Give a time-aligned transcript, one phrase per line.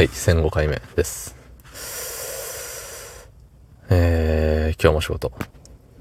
[0.00, 1.36] はい、1005回目です。
[3.90, 5.30] えー、今日も仕事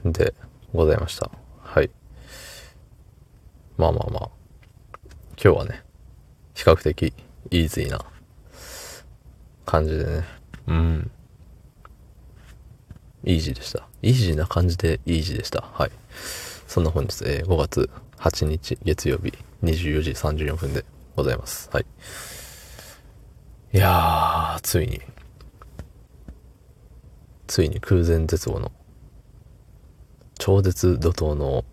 [0.05, 0.33] で
[0.73, 1.29] ございました。
[1.61, 1.91] はい。
[3.75, 4.29] まあまあまあ、
[5.35, 5.83] 今日はね、
[6.55, 7.13] 比較的
[7.51, 8.05] イージーな
[9.65, 10.23] 感じでね、
[10.67, 11.11] うん。
[13.25, 13.85] イージーでした。
[14.01, 15.61] イージーな感じでイージーでした。
[15.73, 15.91] はい。
[16.69, 20.85] そんな本日、えー5月8日月曜日24時34分で
[21.17, 21.69] ございます。
[21.73, 21.85] はい。
[23.71, 24.99] いやー、ついに、
[27.45, 28.71] ついに空前絶後の、
[30.39, 31.63] 超絶怒涛の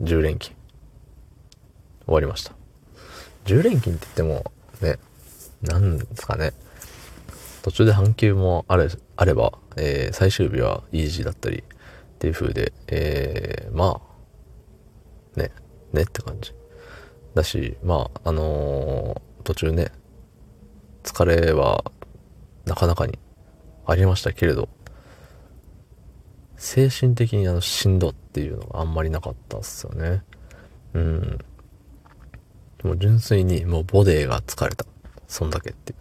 [0.00, 0.56] 10連勤、
[2.06, 2.52] 終わりました。
[3.46, 5.00] 10連勤って言っても、ね、
[5.62, 6.52] なんですかね、
[7.62, 11.62] 途中で半休もあれあれば、えー最終日はイージーだったりっ
[12.20, 14.00] ていう風で、えーま
[15.36, 15.50] あ、ね、
[15.92, 16.54] ねって感じ。
[17.34, 19.92] だし、まあ、あのー途中ね、
[21.02, 21.84] 疲れは
[22.64, 23.18] なかなかに
[23.86, 24.68] ありましたけれど、
[26.56, 30.22] 精神的にあのしんどっていうのがあんまりなかったっすよね。
[30.94, 31.38] うん。
[32.84, 34.86] もう純粋にもうボディが疲れた。
[35.26, 35.98] そんだけっていう。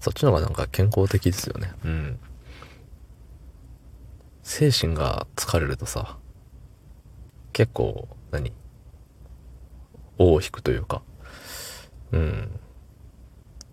[0.00, 1.72] そっちの方がなんか健康的ですよね。
[1.84, 2.18] うん。
[4.42, 6.18] 精神が疲れるとさ、
[7.52, 8.52] 結構、何？
[10.18, 11.02] 尾を引くというか、
[12.12, 12.60] うん。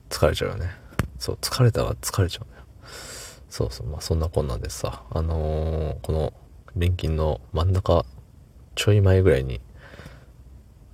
[0.09, 0.71] 疲れちゃうよね。
[1.19, 2.63] そう、疲れたら疲れちゃうのよ。
[3.49, 6.33] そうそう、まあそんなこんなんでさ、あのーこの
[6.75, 8.05] 連勤の真ん中、
[8.75, 9.59] ちょい前ぐらいに、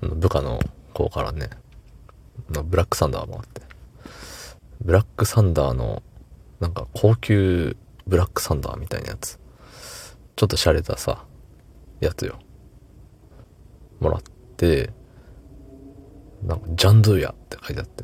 [0.02, 0.60] 部下の
[0.94, 1.50] 子からね、
[2.50, 3.62] ブラックサンダーもあって、
[4.82, 6.02] ブラックサンダーの、
[6.60, 7.76] なんか高級
[8.08, 9.40] ブラックサンダーみたいなやつ、
[10.36, 11.26] ちょっと洒落たさ、
[12.00, 12.40] やつよ。
[14.00, 14.22] もらっ
[14.58, 14.92] て、
[16.46, 18.04] なんか、ジャンドゥヤって書いてあって、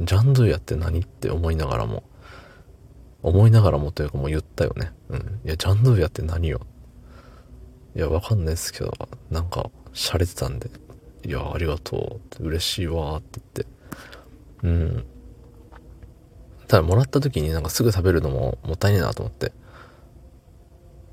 [0.00, 2.04] ジャンドゥヤって何って思いながらも、
[3.22, 4.92] 思いながらもというかもう言ったよね。
[5.08, 5.40] うん。
[5.44, 6.60] いや、ジャンドゥヤって何よ？
[7.94, 8.92] いや、わかんないですけど、
[9.30, 10.70] なんか、洒落てたんで、
[11.24, 13.66] いや、ありがとうって、嬉しいわって言って。
[14.62, 15.04] うん。
[16.68, 19.52] ただ、もらった時になんかすぐ食べるのももったいねえなと思って。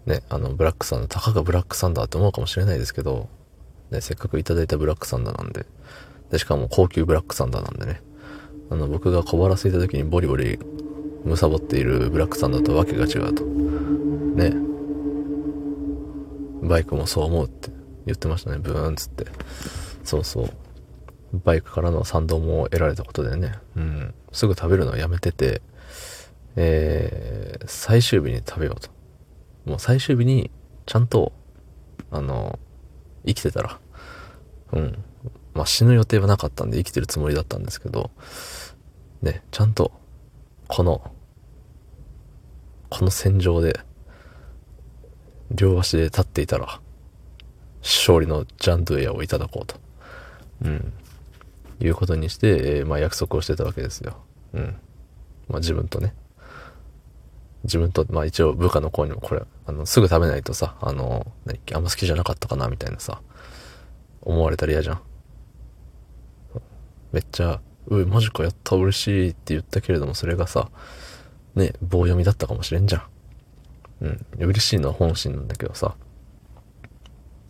[0.05, 3.27] ね、あの、ブラックサンダー、たかがブラックサンダーって思うかもしれないですけど、
[3.91, 5.65] ね、せっかくいただいたブラックサンダーなんで、
[6.31, 8.01] で、しかも高級ブラックサンダーなんでね。
[8.69, 10.59] あの、僕が小腹空いた時にボリボリ
[11.25, 13.43] 貪っているブラックサンダーとわけが違うと。
[13.43, 14.53] ね。
[16.61, 17.71] バイクもそう思うって
[18.05, 18.57] 言ってましたね。
[18.59, 19.25] ブーンっつって。
[20.03, 20.49] そうそう。
[21.33, 23.53] バイクからの賛同も得られたことでね。
[23.75, 24.13] うん。
[24.31, 25.61] すぐ食べるのをやめてて、
[26.55, 28.89] えー、最終日に食べようと。
[29.65, 30.51] もう最終日に
[30.85, 31.31] ちゃんと、
[32.11, 32.59] あの、
[33.25, 33.79] 生きてたら、
[34.73, 35.03] うん。
[35.59, 38.11] まあ死ぬ予定はなかったんで生きてるつもりだったんですけど、
[39.21, 39.91] ね、ちゃんと、
[40.69, 41.11] この、
[42.89, 43.77] この戦場で、
[45.51, 46.79] 両足で立っていたら、
[47.81, 49.75] 勝利のジャンドゥエアをいただこうと。
[50.63, 50.93] うん。
[51.81, 52.47] いうことにして、
[52.77, 54.15] えーまあ約束をしてたわけですよ。
[54.53, 54.77] うん。
[55.49, 56.13] まあ自分とね。
[57.65, 63.21] 自分と、まあ一応部下の子にもこれ、あの、すぐ食べないとさ、あの、何あんま好きじゃなかったかなみたいなさ、
[64.21, 65.01] 思われたら嫌じゃん。
[67.11, 70.69] めっちゃ、うマジかやった嬉しいって言ったけれども、それがさ、
[71.55, 73.03] ね、棒読みだったかもしれんじゃん。
[74.01, 74.25] うん。
[74.47, 75.95] 嬉しいのは本心なんだけどさ、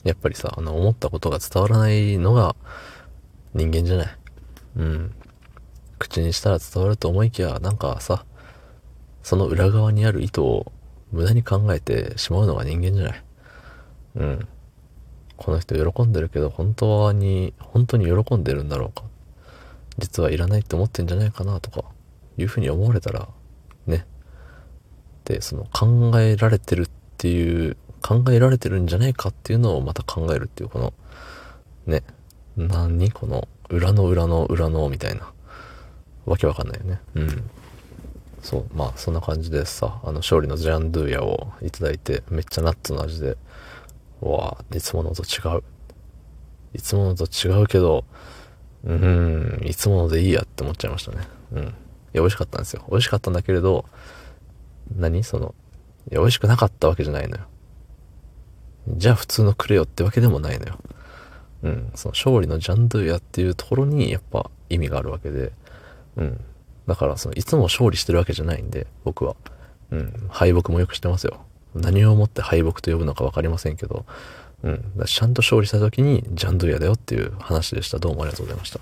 [0.03, 2.55] やっぱりさ、あの、思ったことが伝わらないのが
[3.53, 4.17] 人間じゃない。
[4.77, 5.13] うん。
[5.97, 8.25] 口にしたら伝わると思いきや、なんかさ、
[9.21, 10.71] その裏側にある意図を
[11.11, 13.23] 無駄に考えてしまうのが人間じゃない。
[14.15, 14.47] うん。
[15.35, 19.03] この人喜んでるけど、本当に、本当に喜んでるんだろうか。
[19.99, 21.83] 実はいらないって思ってんじゃないかなとか、
[22.37, 23.27] いうふうに思われたら、
[23.85, 24.05] ね。
[25.25, 30.93] で、その考えられてるっていう、考えられてるんじゃないかっていうのをまた考えるっていう、この、
[31.85, 32.03] ね。
[32.57, 35.31] 何この、裏の裏の裏のみたいな。
[36.25, 37.01] わけわかんないよね。
[37.15, 37.49] うん。
[38.41, 43.37] そう、まあそんな感じでさ、あの勝利のジャンドゥヤをいただいて、めっちゃナッツの味で、
[44.21, 45.63] わあいつものと違う。
[46.73, 48.05] いつものと違うけど、
[48.83, 51.27] うん、いつものでいいやって思っちゃいましたね。
[51.51, 51.63] うん。
[51.63, 51.73] いや、
[52.13, 52.85] 美味しかったんですよ。
[52.89, 53.85] 美味しかったんだけれど、
[54.95, 55.23] 何？
[55.23, 55.53] その、
[56.09, 57.43] いや、美味しくなかったわけじゃないのよ。
[58.87, 60.79] じゃあ普通のくれよってわけでもないのよ。
[61.63, 61.91] うん。
[61.95, 65.51] その勝利のジャンドゥヤっていうところにやっぱ意味があるわけで、
[66.15, 66.41] うん。
[66.87, 69.35] だから、その、いつも勝利してるわけじゃないんで、僕は。
[69.91, 70.27] うん。
[70.29, 71.41] 敗北もよくしてますよ。
[71.75, 74.05] 何をもって敗北と呼ぶのか分かりませんけど、
[74.63, 75.05] うん。
[75.05, 77.99] ちゃんと勝利した時に、ジャンドゥイヤだよっていう話でした。
[77.99, 78.79] どうもありがとうございました。